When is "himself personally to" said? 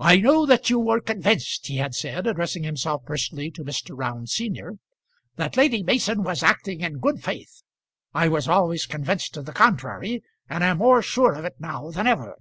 2.64-3.62